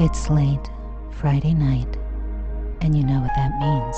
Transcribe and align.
It's 0.00 0.30
late 0.30 0.70
Friday 1.10 1.54
night, 1.54 1.96
and 2.82 2.96
you 2.96 3.02
know 3.02 3.18
what 3.18 3.32
that 3.34 3.58
means. 3.58 3.96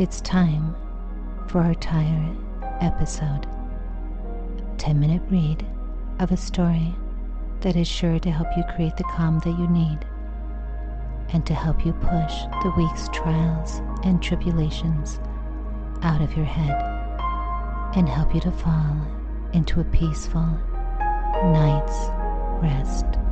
It's 0.00 0.22
time 0.22 0.74
for 1.48 1.60
our 1.60 1.74
tire 1.74 2.34
episode. 2.80 3.44
a 3.44 4.76
10 4.78 4.98
minute 4.98 5.20
read 5.28 5.66
of 6.18 6.32
a 6.32 6.36
story 6.38 6.94
that 7.60 7.76
is 7.76 7.86
sure 7.86 8.18
to 8.20 8.30
help 8.30 8.48
you 8.56 8.62
create 8.74 8.96
the 8.96 9.04
calm 9.04 9.38
that 9.40 9.58
you 9.58 9.68
need 9.68 9.98
and 11.34 11.44
to 11.44 11.52
help 11.52 11.84
you 11.84 11.92
push 11.92 12.40
the 12.62 12.72
week's 12.74 13.10
trials 13.10 13.82
and 14.04 14.22
tribulations 14.22 15.20
out 16.00 16.22
of 16.22 16.34
your 16.34 16.46
head 16.46 16.80
and 17.96 18.08
help 18.08 18.34
you 18.34 18.40
to 18.40 18.50
fall 18.50 18.96
into 19.52 19.80
a 19.80 19.84
peaceful 19.84 20.48
night's 21.44 22.08
rest. 22.62 23.27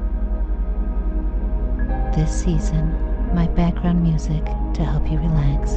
This 2.17 2.45
season, 2.45 3.35
my 3.35 3.47
background 3.47 4.03
music 4.03 4.43
to 4.47 4.83
help 4.83 5.07
you 5.11 5.19
relax 5.19 5.73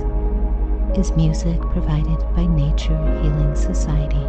is 0.98 1.12
music 1.12 1.60
provided 1.60 2.18
by 2.34 2.46
Nature 2.46 2.98
Healing 3.22 3.54
Society. 3.58 4.24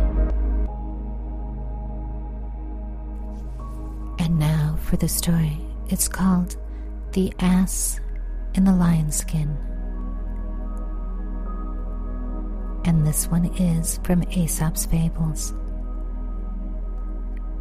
And 4.18 4.40
now 4.40 4.76
for 4.82 4.96
the 4.96 5.06
story. 5.06 5.60
It's 5.88 6.08
called 6.08 6.56
The 7.12 7.32
Ass 7.38 8.00
in 8.54 8.64
the 8.64 8.74
Lion 8.74 9.12
Skin. 9.12 9.56
And 12.86 13.06
this 13.06 13.28
one 13.28 13.44
is 13.54 14.00
from 14.02 14.24
Aesop's 14.32 14.84
Fables. 14.84 15.52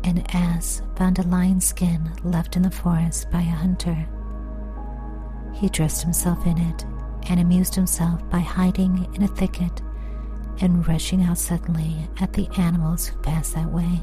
An 0.05 0.23
ass 0.33 0.81
found 0.95 1.19
a 1.19 1.23
lion 1.27 1.61
skin 1.61 2.11
left 2.23 2.55
in 2.55 2.63
the 2.63 2.71
forest 2.71 3.29
by 3.29 3.41
a 3.41 3.43
hunter. 3.43 4.07
He 5.59 5.67
dressed 5.67 6.03
himself 6.03 6.45
in 6.45 6.57
it 6.57 6.85
and 7.27 7.37
amused 7.37 7.75
himself 7.75 8.27
by 8.29 8.39
hiding 8.39 9.13
in 9.13 9.23
a 9.23 9.27
thicket 9.27 9.81
and 10.61 10.87
rushing 10.87 11.21
out 11.23 11.37
suddenly 11.37 12.09
at 12.21 12.31
the 12.31 12.47
animals 12.57 13.07
who 13.07 13.17
passed 13.19 13.55
that 13.55 13.69
way. 13.69 13.99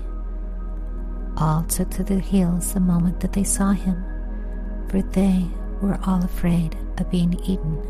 All 1.39 1.63
took 1.63 1.91
to 1.93 2.05
their 2.05 2.21
heels 2.21 2.75
the 2.75 2.81
moment 2.81 3.21
that 3.21 3.33
they 3.33 3.45
saw 3.45 3.73
him, 3.73 4.05
for 4.89 5.01
they 5.01 5.47
were 5.81 5.99
all 6.05 6.23
afraid 6.23 6.77
of 6.99 7.11
being 7.11 7.33
eaten. 7.45 7.83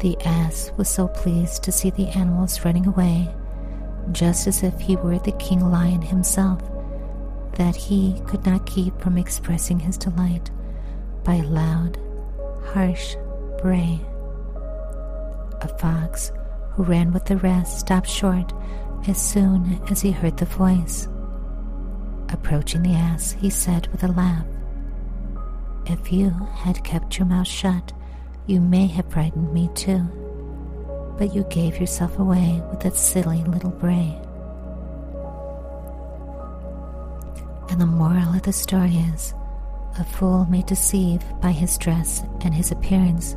The 0.00 0.16
ass 0.24 0.72
was 0.78 0.88
so 0.88 1.08
pleased 1.08 1.62
to 1.64 1.72
see 1.72 1.90
the 1.90 2.08
animals 2.08 2.64
running 2.64 2.86
away, 2.86 3.34
just 4.12 4.46
as 4.46 4.62
if 4.62 4.80
he 4.80 4.96
were 4.96 5.18
the 5.18 5.32
king 5.32 5.60
lion 5.60 6.00
himself, 6.00 6.62
that 7.56 7.76
he 7.76 8.22
could 8.26 8.46
not 8.46 8.64
keep 8.64 8.98
from 8.98 9.18
expressing 9.18 9.80
his 9.80 9.98
delight 9.98 10.50
by 11.28 11.40
loud, 11.40 11.98
harsh 12.72 13.14
bray. 13.60 14.00
A 15.60 15.68
fox 15.78 16.32
who 16.70 16.84
ran 16.84 17.12
with 17.12 17.26
the 17.26 17.36
rest 17.36 17.80
stopped 17.80 18.08
short 18.08 18.50
as 19.06 19.20
soon 19.20 19.78
as 19.90 20.00
he 20.00 20.10
heard 20.10 20.38
the 20.38 20.46
voice. 20.46 21.06
Approaching 22.30 22.82
the 22.82 22.94
ass, 22.94 23.32
he 23.32 23.50
said 23.50 23.88
with 23.88 24.04
a 24.04 24.08
laugh, 24.12 24.46
If 25.84 26.10
you 26.10 26.30
had 26.54 26.82
kept 26.82 27.18
your 27.18 27.26
mouth 27.26 27.46
shut, 27.46 27.92
you 28.46 28.62
may 28.62 28.86
have 28.86 29.12
frightened 29.12 29.52
me 29.52 29.68
too, 29.74 30.00
but 31.18 31.34
you 31.34 31.44
gave 31.50 31.78
yourself 31.78 32.18
away 32.18 32.62
with 32.70 32.80
that 32.80 32.96
silly 32.96 33.44
little 33.44 33.72
bray. 33.72 34.18
And 37.68 37.78
the 37.78 37.84
moral 37.84 38.34
of 38.34 38.44
the 38.44 38.52
story 38.54 38.96
is 39.12 39.34
a 39.98 40.04
fool 40.04 40.46
may 40.46 40.62
deceive 40.62 41.22
by 41.40 41.50
his 41.50 41.76
dress 41.78 42.22
and 42.42 42.54
his 42.54 42.70
appearance, 42.70 43.36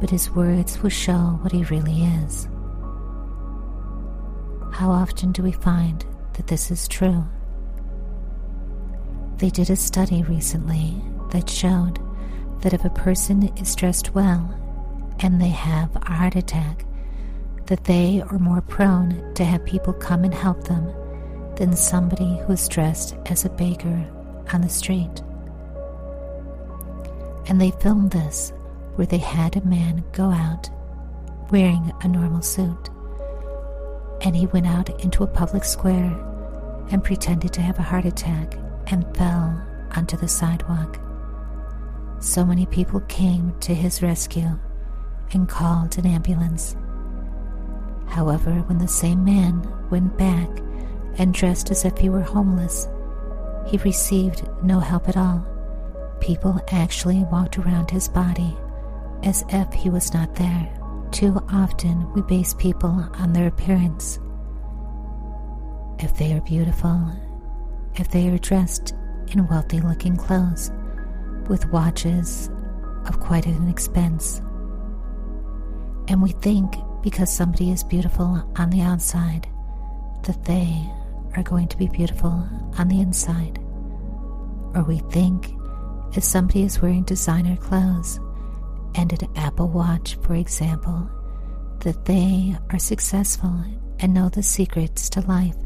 but 0.00 0.10
his 0.10 0.30
words 0.30 0.82
will 0.82 0.90
show 0.90 1.38
what 1.42 1.52
he 1.52 1.64
really 1.64 2.02
is. 2.24 2.48
How 4.72 4.90
often 4.90 5.32
do 5.32 5.42
we 5.42 5.52
find 5.52 6.04
that 6.34 6.46
this 6.46 6.70
is 6.70 6.88
true? 6.88 7.24
They 9.36 9.50
did 9.50 9.70
a 9.70 9.76
study 9.76 10.22
recently 10.22 11.00
that 11.30 11.48
showed 11.48 11.98
that 12.60 12.72
if 12.72 12.84
a 12.84 12.90
person 12.90 13.44
is 13.56 13.74
dressed 13.74 14.14
well 14.14 14.58
and 15.20 15.40
they 15.40 15.48
have 15.48 15.94
a 15.96 16.12
heart 16.12 16.36
attack, 16.36 16.84
that 17.66 17.84
they 17.84 18.22
are 18.22 18.38
more 18.38 18.60
prone 18.60 19.34
to 19.34 19.44
have 19.44 19.64
people 19.64 19.92
come 19.92 20.24
and 20.24 20.34
help 20.34 20.64
them 20.64 20.92
than 21.56 21.76
somebody 21.76 22.38
who 22.38 22.52
is 22.52 22.68
dressed 22.68 23.16
as 23.26 23.44
a 23.44 23.50
beggar 23.50 24.06
on 24.52 24.60
the 24.62 24.68
street. 24.68 25.22
And 27.46 27.60
they 27.60 27.72
filmed 27.72 28.10
this 28.10 28.52
where 28.94 29.06
they 29.06 29.18
had 29.18 29.56
a 29.56 29.64
man 29.64 30.04
go 30.12 30.30
out 30.30 30.70
wearing 31.50 31.92
a 32.02 32.08
normal 32.08 32.42
suit. 32.42 32.88
And 34.22 34.34
he 34.34 34.46
went 34.46 34.66
out 34.66 34.88
into 35.04 35.22
a 35.22 35.26
public 35.26 35.64
square 35.64 36.16
and 36.90 37.04
pretended 37.04 37.52
to 37.52 37.60
have 37.60 37.78
a 37.78 37.82
heart 37.82 38.04
attack 38.04 38.54
and 38.88 39.16
fell 39.16 39.62
onto 39.94 40.16
the 40.16 40.28
sidewalk. 40.28 40.98
So 42.20 42.44
many 42.44 42.66
people 42.66 43.00
came 43.00 43.54
to 43.60 43.74
his 43.74 44.02
rescue 44.02 44.58
and 45.32 45.48
called 45.48 45.98
an 45.98 46.06
ambulance. 46.06 46.76
However, 48.06 48.52
when 48.66 48.78
the 48.78 48.88
same 48.88 49.24
man 49.24 49.66
went 49.90 50.16
back 50.16 50.48
and 51.18 51.34
dressed 51.34 51.70
as 51.70 51.84
if 51.84 51.98
he 51.98 52.08
were 52.08 52.20
homeless, 52.20 52.88
he 53.66 53.76
received 53.78 54.48
no 54.62 54.80
help 54.80 55.08
at 55.08 55.16
all 55.16 55.46
People 56.22 56.60
actually 56.68 57.24
walked 57.24 57.58
around 57.58 57.90
his 57.90 58.08
body 58.08 58.56
as 59.24 59.44
if 59.48 59.72
he 59.72 59.90
was 59.90 60.14
not 60.14 60.36
there. 60.36 60.72
Too 61.10 61.36
often 61.50 62.10
we 62.12 62.22
base 62.22 62.54
people 62.54 63.08
on 63.18 63.32
their 63.32 63.48
appearance. 63.48 64.20
If 65.98 66.16
they 66.16 66.32
are 66.32 66.40
beautiful, 66.42 67.12
if 67.96 68.08
they 68.08 68.28
are 68.28 68.38
dressed 68.38 68.94
in 69.32 69.48
wealthy 69.48 69.80
looking 69.80 70.16
clothes, 70.16 70.70
with 71.48 71.66
watches 71.72 72.48
of 73.06 73.18
quite 73.18 73.46
an 73.46 73.68
expense. 73.68 74.38
And 76.06 76.22
we 76.22 76.30
think 76.30 76.76
because 77.02 77.34
somebody 77.34 77.72
is 77.72 77.82
beautiful 77.82 78.48
on 78.56 78.70
the 78.70 78.82
outside, 78.82 79.48
that 80.22 80.44
they 80.44 80.88
are 81.36 81.42
going 81.42 81.66
to 81.66 81.76
be 81.76 81.88
beautiful 81.88 82.48
on 82.78 82.86
the 82.86 83.00
inside. 83.00 83.58
Or 84.76 84.84
we 84.84 84.98
think 85.10 85.52
if 86.14 86.22
somebody 86.22 86.62
is 86.62 86.80
wearing 86.80 87.04
designer 87.04 87.56
clothes 87.56 88.20
and 88.94 89.12
an 89.12 89.28
Apple 89.36 89.68
Watch, 89.68 90.16
for 90.22 90.34
example, 90.34 91.10
that 91.80 92.04
they 92.04 92.56
are 92.70 92.78
successful 92.78 93.64
and 93.98 94.12
know 94.12 94.28
the 94.28 94.42
secrets 94.42 95.08
to 95.10 95.20
life, 95.22 95.56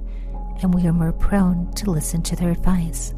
and 0.63 0.73
we 0.73 0.87
are 0.87 0.93
more 0.93 1.13
prone 1.13 1.73
to 1.75 1.91
listen 1.91 2.23
to 2.23 2.37
their 2.37 2.51
advice. 2.51 3.11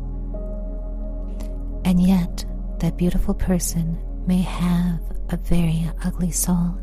And 1.85 2.01
yet, 2.01 2.45
that 2.81 2.97
beautiful 2.97 3.35
person 3.35 3.99
may 4.27 4.41
have 4.43 5.01
a 5.29 5.37
very 5.37 5.89
ugly 6.05 6.31
soul, 6.31 6.79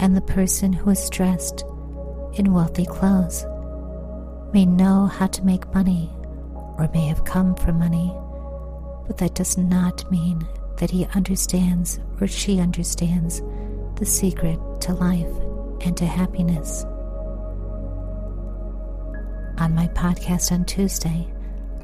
and 0.00 0.16
the 0.16 0.22
person 0.22 0.72
who 0.72 0.90
is 0.90 1.10
dressed 1.10 1.64
in 2.34 2.52
wealthy 2.54 2.86
clothes 2.86 3.44
may 4.54 4.64
know 4.64 5.06
how 5.06 5.26
to 5.26 5.44
make 5.44 5.74
money 5.74 6.10
or 6.78 6.88
may 6.94 7.06
have 7.06 7.24
come 7.24 7.54
from 7.54 7.78
money 7.78 8.14
but 9.08 9.16
that 9.16 9.34
does 9.34 9.58
not 9.58 10.08
mean 10.12 10.46
that 10.76 10.90
he 10.90 11.06
understands 11.06 11.98
or 12.20 12.28
she 12.28 12.60
understands 12.60 13.42
the 13.96 14.06
secret 14.06 14.60
to 14.82 14.92
life 14.92 15.26
and 15.84 15.96
to 15.96 16.06
happiness. 16.06 16.84
On 19.58 19.74
my 19.74 19.88
podcast 19.88 20.52
on 20.52 20.64
Tuesday, 20.66 21.26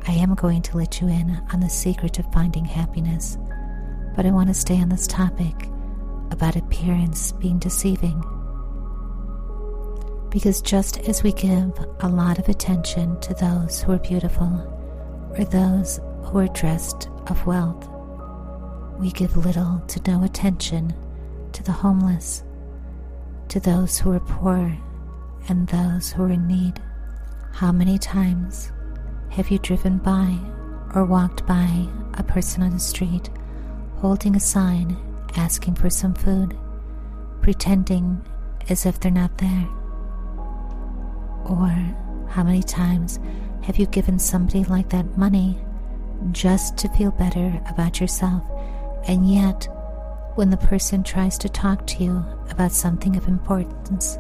I 0.07 0.13
am 0.13 0.35
going 0.35 0.63
to 0.63 0.77
let 0.77 1.01
you 1.01 1.09
in 1.09 1.41
on 1.53 1.61
the 1.61 1.69
secret 1.69 2.19
of 2.19 2.33
finding 2.33 2.65
happiness, 2.65 3.37
but 4.15 4.27
I 4.27 4.31
want 4.31 4.49
to 4.49 4.55
stay 4.55 4.81
on 4.81 4.91
this 4.91 5.07
topic 5.07 5.55
about 6.31 6.57
appearance 6.57 7.33
being 7.33 7.59
deceiving. 7.59 8.23
Because 10.31 10.61
just 10.61 10.99
as 11.09 11.23
we 11.23 11.33
give 11.33 11.73
a 12.01 12.09
lot 12.09 12.39
of 12.39 12.49
attention 12.49 13.19
to 13.21 13.35
those 13.35 13.83
who 13.83 13.93
are 13.93 13.99
beautiful 13.99 14.71
or 15.39 15.45
those 15.45 16.01
are 16.33 16.49
dressed 16.49 17.09
of 17.29 17.47
wealth, 17.47 17.89
we 18.99 19.11
give 19.13 19.37
little 19.37 19.83
to 19.89 20.01
no 20.11 20.25
attention 20.25 20.95
to 21.53 21.63
the 21.63 21.73
homeless, 21.73 22.43
to 23.49 23.61
those 23.61 23.99
who 23.99 24.13
are 24.13 24.21
poor 24.21 24.77
and 25.49 25.69
those 25.69 26.11
who 26.11 26.25
are 26.25 26.31
in 26.31 26.47
need. 26.47 26.81
How 27.53 27.71
many 27.71 27.99
times 27.99 28.73
have 29.31 29.51
you 29.51 29.59
driven 29.59 29.99
by 29.99 30.37
or 30.95 31.05
walked 31.05 31.47
by 31.47 31.89
a 32.15 32.23
person 32.23 32.63
on 32.63 32.73
the 32.73 32.81
street 32.81 33.31
holding 33.99 34.37
a 34.37 34.41
sign 34.41 34.97
asking 35.37 35.77
for 35.77 35.91
some 35.91 36.15
food, 36.15 36.57
pretending 37.43 38.21
as 38.69 38.87
if 38.87 38.99
they're 38.99 39.13
not 39.13 39.39
there? 39.39 39.69
Or 41.47 41.69
how 42.29 42.43
many 42.43 42.63
times 42.63 43.21
have 43.63 43.77
you 43.77 43.87
given 43.87 44.19
somebody 44.19 44.65
like 44.65 44.89
that 44.91 45.17
money 45.17 45.64
just 46.33 46.77
to 46.79 46.89
feel 46.89 47.11
better 47.13 47.61
about 47.69 48.01
yourself, 48.01 48.43
and 49.07 49.31
yet, 49.31 49.69
when 50.35 50.51
the 50.51 50.57
person 50.57 51.03
tries 51.03 51.39
to 51.39 51.49
talk 51.49 51.87
to 51.87 52.03
you 52.03 52.25
about 52.51 52.73
something 52.73 53.17
of 53.17 53.29
importance, 53.29 54.19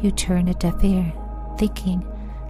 you 0.00 0.10
turn 0.10 0.48
a 0.48 0.54
deaf 0.54 0.82
ear, 0.82 1.12
thinking 1.58 2.06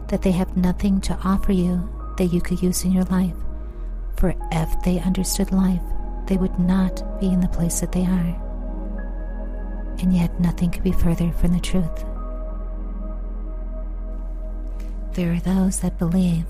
that 0.08 0.22
they 0.22 0.30
have 0.30 0.56
nothing 0.56 1.00
to 1.00 1.18
offer 1.24 1.52
you 1.52 1.88
that 2.16 2.26
you 2.26 2.40
could 2.40 2.62
use 2.62 2.84
in 2.84 2.92
your 2.92 3.04
life? 3.04 3.34
For 4.16 4.34
if 4.52 4.82
they 4.82 5.00
understood 5.00 5.52
life, 5.52 5.82
they 6.26 6.36
would 6.36 6.58
not 6.58 7.20
be 7.20 7.28
in 7.28 7.40
the 7.40 7.48
place 7.48 7.80
that 7.80 7.92
they 7.92 8.04
are. 8.04 8.42
And 9.98 10.14
yet, 10.14 10.38
nothing 10.40 10.70
could 10.70 10.82
be 10.82 10.92
further 10.92 11.32
from 11.32 11.52
the 11.52 11.60
truth. 11.60 12.04
There 15.12 15.32
are 15.32 15.40
those 15.40 15.80
that 15.80 15.98
believe 15.98 16.44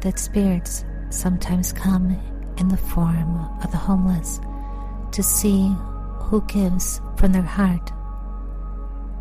that 0.00 0.18
spirits 0.18 0.84
sometimes 1.12 1.72
come 1.72 2.18
in 2.58 2.68
the 2.68 2.76
form 2.76 3.48
of 3.62 3.70
the 3.70 3.76
homeless 3.76 4.40
to 5.12 5.22
see 5.22 5.74
who 6.18 6.42
gives 6.46 7.00
from 7.16 7.32
their 7.32 7.42
heart, 7.42 7.92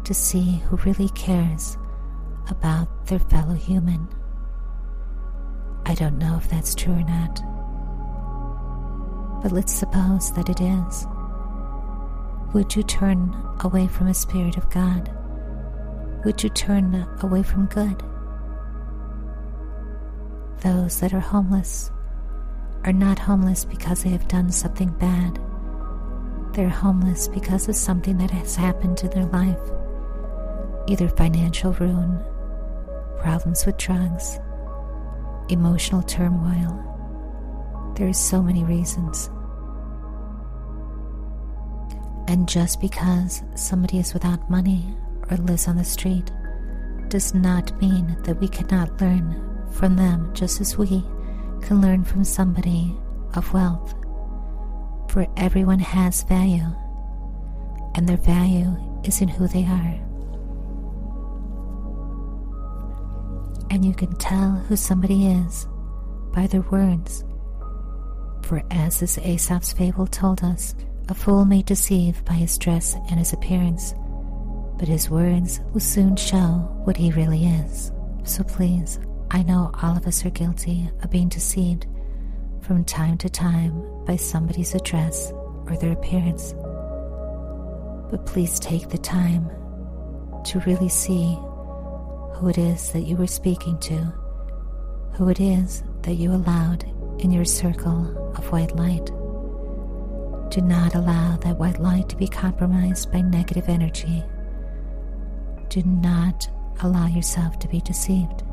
to 0.06 0.14
see 0.14 0.62
who 0.68 0.78
really 0.78 1.10
cares 1.10 1.78
about 2.50 3.08
their 3.08 3.20
fellow 3.20 3.54
human. 3.54 4.08
I 5.86 5.96
don't 5.96 6.18
know 6.18 6.38
if 6.38 6.50
that's 6.50 6.76
true 6.76 6.94
or 6.94 7.04
not, 7.04 7.42
but 9.44 9.52
let's 9.52 9.74
suppose 9.74 10.32
that 10.34 10.50
it 10.50 10.62
is. 10.62 11.08
Would 12.54 12.76
you 12.76 12.84
turn 12.84 13.36
away 13.62 13.88
from 13.88 14.08
a 14.08 14.14
spirit 14.14 14.58
of 14.58 14.70
God? 14.70 15.12
Would 16.26 16.44
you 16.44 16.50
turn 16.50 17.08
away 17.22 17.44
from 17.44 17.66
good? 17.66 18.04
Those 20.62 21.00
that 21.00 21.12
are 21.12 21.20
homeless 21.20 21.90
are 22.84 22.94
not 22.94 23.18
homeless 23.18 23.66
because 23.66 24.04
they 24.04 24.10
have 24.10 24.28
done 24.28 24.52
something 24.52 24.90
bad. 25.00 25.40
They're 26.54 26.70
homeless 26.70 27.28
because 27.28 27.68
of 27.68 27.76
something 27.76 28.18
that 28.20 28.30
has 28.30 28.56
happened 28.56 28.98
to 28.98 29.10
their 29.10 29.26
life 29.26 29.60
either 30.88 31.08
financial 31.10 31.74
ruin, 31.74 32.20
problems 33.20 33.66
with 33.66 33.78
drugs, 33.78 34.40
emotional 35.50 36.02
turmoil. 36.04 37.94
There 37.96 38.08
are 38.08 38.14
so 38.14 38.42
many 38.42 38.64
reasons. 38.64 39.30
And 42.28 42.48
just 42.48 42.82
because 42.82 43.44
somebody 43.56 44.00
is 44.00 44.14
without 44.14 44.50
money 44.50 44.96
or 45.30 45.38
lives 45.38 45.68
on 45.68 45.78
the 45.78 45.84
street 45.84 46.32
does 47.10 47.34
not 47.34 47.80
mean 47.82 48.18
that 48.24 48.40
we 48.40 48.48
cannot 48.48 49.00
learn 49.02 49.51
from 49.72 49.96
them 49.96 50.32
just 50.34 50.62
as 50.62 50.78
we 50.78 51.04
can 51.62 51.82
learn 51.82 52.04
from 52.04 52.24
somebody 52.24 52.96
of 53.36 53.54
wealth. 53.54 53.94
For 55.10 55.28
everyone 55.38 55.80
has 55.80 56.24
value, 56.24 56.68
and 57.96 58.08
their 58.08 58.18
value 58.18 58.76
is 59.04 59.22
in 59.22 59.28
who 59.28 59.48
they 59.48 59.66
are. 59.66 60.00
And 63.70 63.86
you 63.86 63.94
can 63.94 64.16
tell 64.18 64.52
who 64.68 64.76
somebody 64.76 65.28
is 65.28 65.68
by 66.34 66.48
their 66.48 66.62
words. 66.62 67.24
For 68.44 68.64
as 68.72 69.00
this 69.00 69.18
Aesop's 69.18 69.74
fable 69.74 70.08
told 70.08 70.44
us, 70.44 70.76
a 71.10 71.14
fool 71.14 71.46
may 71.46 71.62
deceive 71.62 72.24
by 72.26 72.34
his 72.34 72.58
dress 72.58 72.96
and 73.10 73.20
his 73.20 73.34
appearance, 73.34 73.94
but 74.78 74.88
his 74.88 75.10
words 75.10 75.60
will 75.74 75.82
soon 75.82 76.16
show 76.16 76.70
what 76.84 76.98
he 76.98 77.12
really 77.12 77.46
is. 77.46 77.92
So 78.24 78.44
please 78.44 79.00
I 79.34 79.44
know 79.44 79.72
all 79.82 79.96
of 79.96 80.06
us 80.08 80.26
are 80.26 80.30
guilty 80.30 80.90
of 81.02 81.10
being 81.10 81.30
deceived 81.30 81.88
from 82.60 82.84
time 82.84 83.18
to 83.20 83.30
time 83.30 83.82
by 84.04 84.18
somebody's 84.18 84.76
address 84.76 85.32
or 85.68 85.78
their 85.78 85.94
appearance. 85.94 86.54
But 88.12 88.26
please 88.26 88.60
take 88.60 88.90
the 88.90 88.98
time 88.98 89.50
to 90.44 90.60
really 90.68 90.90
see 90.90 91.38
who 92.34 92.50
it 92.50 92.58
is 92.58 92.92
that 92.92 93.04
you 93.04 93.16
were 93.16 93.26
speaking 93.26 93.80
to, 93.80 94.14
who 95.14 95.30
it 95.30 95.40
is 95.40 95.82
that 96.02 96.16
you 96.16 96.34
allowed 96.34 96.84
in 97.20 97.32
your 97.32 97.46
circle 97.46 98.34
of 98.36 98.52
white 98.52 98.76
light. 98.76 99.06
Do 100.52 100.60
not 100.60 100.94
allow 100.94 101.38
that 101.38 101.58
white 101.58 101.80
light 101.80 102.10
to 102.10 102.18
be 102.18 102.28
compromised 102.28 103.10
by 103.14 103.22
negative 103.22 103.70
energy. 103.70 104.26
Do 105.70 105.84
not 105.84 106.50
allow 106.82 107.08
yourself 107.08 107.60
to 107.60 107.70
be 107.70 107.80
deceived. 107.80 108.44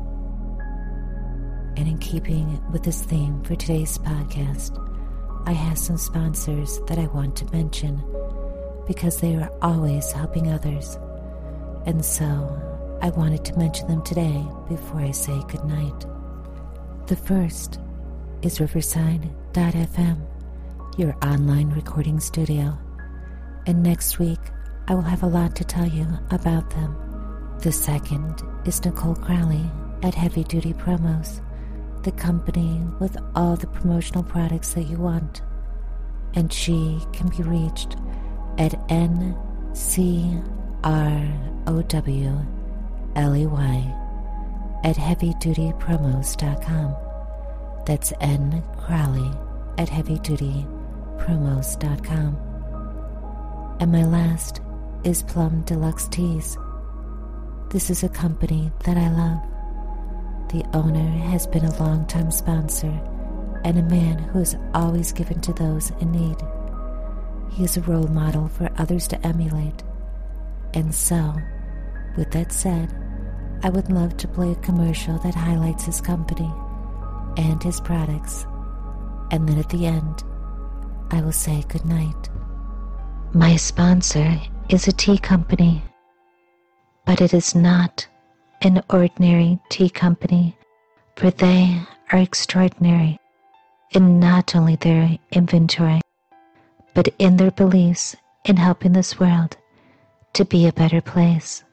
And 1.77 1.87
in 1.87 1.97
keeping 1.97 2.61
with 2.71 2.83
this 2.83 3.03
theme 3.03 3.41
for 3.43 3.55
today's 3.55 3.97
podcast, 3.97 4.77
I 5.45 5.53
have 5.53 5.77
some 5.77 5.97
sponsors 5.97 6.79
that 6.87 6.99
I 6.99 7.07
want 7.07 7.35
to 7.37 7.51
mention 7.51 8.03
because 8.85 9.19
they 9.19 9.35
are 9.35 9.51
always 9.61 10.11
helping 10.11 10.51
others. 10.51 10.97
And 11.85 12.03
so 12.03 12.97
I 13.01 13.09
wanted 13.09 13.45
to 13.45 13.57
mention 13.57 13.87
them 13.87 14.03
today 14.03 14.45
before 14.67 14.99
I 14.99 15.11
say 15.11 15.41
goodnight. 15.47 16.05
The 17.07 17.15
first 17.15 17.79
is 18.41 18.59
Riverside.fm, 18.59 20.17
your 20.97 21.15
online 21.23 21.69
recording 21.71 22.19
studio. 22.19 22.77
And 23.65 23.81
next 23.81 24.19
week, 24.19 24.39
I 24.87 24.95
will 24.95 25.01
have 25.01 25.23
a 25.23 25.27
lot 25.27 25.55
to 25.55 25.63
tell 25.63 25.87
you 25.87 26.07
about 26.31 26.69
them. 26.71 26.95
The 27.61 27.71
second 27.71 28.41
is 28.65 28.83
Nicole 28.83 29.15
Crowley 29.15 29.65
at 30.03 30.15
Heavy 30.15 30.43
Duty 30.43 30.73
Promos 30.73 31.41
the 32.09 32.17
company 32.17 32.81
with 32.99 33.15
all 33.35 33.55
the 33.55 33.67
promotional 33.67 34.23
products 34.23 34.73
that 34.73 34.81
you 34.83 34.97
want. 34.97 35.41
And 36.33 36.51
she 36.51 36.99
can 37.13 37.29
be 37.29 37.43
reached 37.43 37.95
at 38.57 38.73
ncrowley 38.89 39.35
at 44.83 44.95
heavydutypromos.com. 44.95 46.95
That's 47.85 48.11
N 48.21 48.63
Crowley 48.77 49.31
at 49.77 49.89
heavydutypromos.com. 49.89 52.37
And 53.79 53.91
my 53.91 54.03
last 54.03 54.61
is 55.03 55.21
Plum 55.23 55.61
Deluxe 55.61 56.07
Teas. 56.07 56.57
This 57.69 57.91
is 57.91 58.03
a 58.03 58.09
company 58.09 58.71
that 58.85 58.97
I 58.97 59.09
love. 59.11 59.48
The 60.49 60.65
owner 60.73 61.07
has 61.29 61.45
been 61.45 61.63
a 61.63 61.79
long-time 61.79 62.31
sponsor 62.31 62.99
and 63.63 63.77
a 63.77 63.83
man 63.83 64.17
who 64.17 64.39
has 64.39 64.57
always 64.73 65.11
given 65.11 65.39
to 65.41 65.53
those 65.53 65.91
in 65.99 66.11
need. 66.11 66.37
He 67.51 67.63
is 67.63 67.77
a 67.77 67.81
role 67.81 68.07
model 68.07 68.47
for 68.47 68.67
others 68.79 69.07
to 69.09 69.27
emulate. 69.27 69.83
And 70.73 70.93
so, 70.93 71.35
with 72.17 72.31
that 72.31 72.51
said, 72.51 72.91
I 73.61 73.69
would 73.69 73.91
love 73.91 74.17
to 74.17 74.27
play 74.27 74.51
a 74.51 74.55
commercial 74.55 75.19
that 75.19 75.35
highlights 75.35 75.85
his 75.85 76.01
company 76.01 76.51
and 77.37 77.61
his 77.61 77.79
products. 77.79 78.47
And 79.29 79.47
then 79.47 79.59
at 79.59 79.69
the 79.69 79.85
end, 79.85 80.23
I 81.11 81.21
will 81.21 81.31
say 81.31 81.63
goodnight. 81.67 82.29
My 83.33 83.55
sponsor 83.55 84.39
is 84.69 84.87
a 84.87 84.91
tea 84.91 85.19
company, 85.19 85.83
but 87.05 87.21
it 87.21 87.35
is 87.35 87.53
not 87.53 88.07
an 88.61 88.81
ordinary 88.89 89.59
tea 89.69 89.89
company, 89.89 90.57
for 91.15 91.31
they 91.31 91.81
are 92.11 92.19
extraordinary 92.19 93.19
in 93.91 94.19
not 94.19 94.55
only 94.55 94.75
their 94.75 95.17
inventory, 95.31 96.01
but 96.93 97.07
in 97.19 97.37
their 97.37 97.51
beliefs 97.51 98.15
in 98.45 98.57
helping 98.57 98.93
this 98.93 99.19
world 99.19 99.57
to 100.33 100.45
be 100.45 100.67
a 100.67 100.73
better 100.73 101.01
place. 101.01 101.63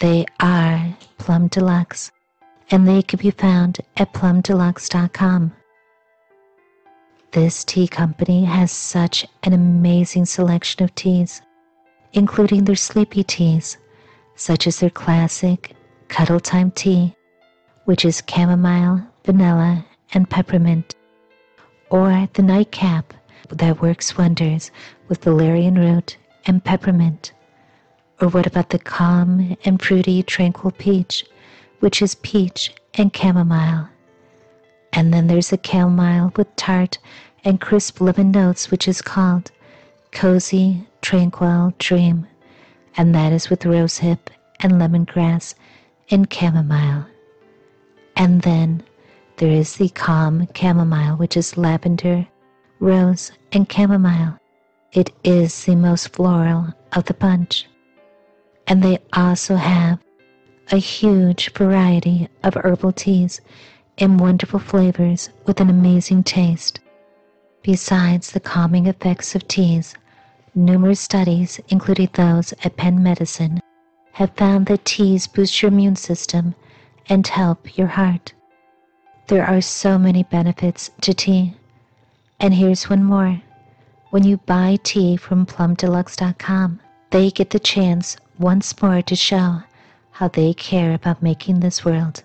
They 0.00 0.26
are 0.40 0.96
Plum 1.18 1.48
Deluxe, 1.48 2.10
and 2.70 2.86
they 2.86 3.02
can 3.02 3.18
be 3.18 3.30
found 3.30 3.80
at 3.96 4.12
plumdeluxe.com. 4.12 5.52
This 7.32 7.64
tea 7.64 7.86
company 7.86 8.44
has 8.44 8.72
such 8.72 9.26
an 9.42 9.52
amazing 9.52 10.26
selection 10.26 10.82
of 10.82 10.94
teas, 10.94 11.42
including 12.12 12.64
their 12.64 12.76
sleepy 12.76 13.22
teas, 13.22 13.76
such 14.40 14.66
as 14.66 14.78
their 14.80 14.88
classic 14.88 15.76
Cuddle 16.08 16.40
Time 16.40 16.70
tea, 16.70 17.14
which 17.84 18.06
is 18.06 18.22
chamomile, 18.26 19.06
vanilla, 19.26 19.84
and 20.14 20.30
peppermint, 20.30 20.94
or 21.90 22.26
the 22.32 22.42
nightcap 22.42 23.12
that 23.50 23.82
works 23.82 24.16
wonders 24.16 24.70
with 25.08 25.24
valerian 25.24 25.74
root 25.74 26.16
and 26.46 26.64
peppermint. 26.64 27.32
Or 28.18 28.28
what 28.28 28.46
about 28.46 28.70
the 28.70 28.78
calm 28.78 29.58
and 29.66 29.80
fruity 29.80 30.22
tranquil 30.22 30.70
peach, 30.70 31.26
which 31.80 32.00
is 32.00 32.14
peach 32.14 32.72
and 32.94 33.14
chamomile? 33.14 33.88
And 34.94 35.12
then 35.12 35.26
there's 35.26 35.52
a 35.52 35.58
chamomile 35.62 36.32
with 36.34 36.56
tart 36.56 36.98
and 37.44 37.60
crisp 37.60 38.00
lemon 38.00 38.30
notes, 38.30 38.70
which 38.70 38.88
is 38.88 39.02
called 39.02 39.50
Cozy 40.12 40.86
Tranquil 41.02 41.74
Dream, 41.78 42.26
and 42.96 43.14
that 43.14 43.32
is 43.32 43.50
with 43.50 43.60
rosehip 43.60 44.18
and 44.60 44.72
lemongrass 44.72 45.54
and 46.10 46.32
chamomile. 46.32 47.06
And 48.16 48.42
then 48.42 48.82
there 49.36 49.50
is 49.50 49.76
the 49.76 49.88
calm 49.88 50.48
chamomile, 50.54 51.16
which 51.16 51.36
is 51.36 51.56
lavender, 51.56 52.26
rose, 52.78 53.32
and 53.52 53.70
chamomile. 53.70 54.38
It 54.92 55.10
is 55.24 55.64
the 55.64 55.76
most 55.76 56.08
floral 56.14 56.74
of 56.92 57.04
the 57.04 57.14
bunch. 57.14 57.66
And 58.66 58.82
they 58.82 58.98
also 59.12 59.54
have 59.56 59.98
a 60.72 60.76
huge 60.76 61.52
variety 61.52 62.28
of 62.42 62.54
herbal 62.54 62.92
teas 62.92 63.40
in 63.96 64.18
wonderful 64.18 64.60
flavors 64.60 65.30
with 65.46 65.60
an 65.60 65.70
amazing 65.70 66.22
taste. 66.22 66.80
Besides 67.62 68.32
the 68.32 68.40
calming 68.40 68.86
effects 68.86 69.34
of 69.34 69.46
teas, 69.48 69.94
numerous 70.54 71.00
studies, 71.00 71.60
including 71.68 72.08
those 72.14 72.52
at 72.64 72.76
Penn 72.76 73.02
Medicine, 73.02 73.60
have 74.12 74.34
found 74.36 74.66
that 74.66 74.84
teas 74.84 75.26
boost 75.26 75.62
your 75.62 75.70
immune 75.70 75.96
system 75.96 76.54
and 77.08 77.26
help 77.26 77.76
your 77.76 77.86
heart. 77.86 78.32
There 79.28 79.44
are 79.44 79.60
so 79.60 79.98
many 79.98 80.24
benefits 80.24 80.90
to 81.02 81.14
tea. 81.14 81.54
And 82.40 82.54
here's 82.54 82.90
one 82.90 83.04
more. 83.04 83.40
When 84.10 84.24
you 84.24 84.38
buy 84.38 84.78
tea 84.82 85.16
from 85.16 85.46
plumdeluxe.com, 85.46 86.80
they 87.10 87.30
get 87.30 87.50
the 87.50 87.60
chance 87.60 88.16
once 88.38 88.80
more 88.82 89.02
to 89.02 89.14
show 89.14 89.62
how 90.10 90.28
they 90.28 90.52
care 90.54 90.94
about 90.94 91.22
making 91.22 91.60
this 91.60 91.84
world 91.84 92.24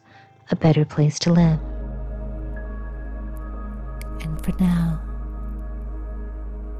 a 0.51 0.55
better 0.55 0.85
place 0.85 1.19
to 1.19 1.31
live. 1.31 1.59
And 4.21 4.43
for 4.43 4.51
now, 4.59 4.99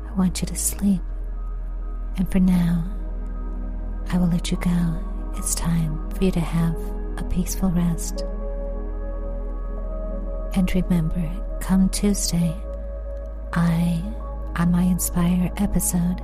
I 0.09 0.13
want 0.17 0.41
you 0.41 0.47
to 0.47 0.55
sleep. 0.55 1.01
And 2.17 2.31
for 2.31 2.39
now, 2.39 2.83
I 4.09 4.17
will 4.17 4.27
let 4.27 4.51
you 4.51 4.57
go. 4.57 5.33
It's 5.37 5.53
time 5.55 6.09
for 6.11 6.23
you 6.23 6.31
to 6.31 6.39
have 6.39 6.75
a 7.17 7.23
peaceful 7.29 7.69
rest. 7.71 8.23
And 10.55 10.73
remember, 10.73 11.29
come 11.59 11.89
Tuesday, 11.89 12.55
I, 13.53 14.01
on 14.55 14.71
my 14.71 14.83
Inspire 14.83 15.51
episode, 15.57 16.21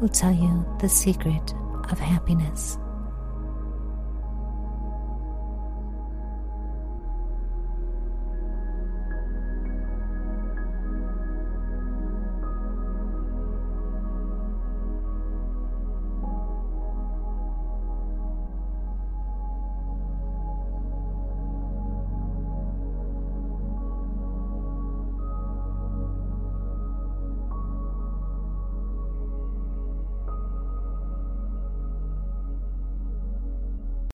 will 0.00 0.08
tell 0.08 0.32
you 0.32 0.64
the 0.80 0.88
secret 0.88 1.54
of 1.90 1.98
happiness. 1.98 2.78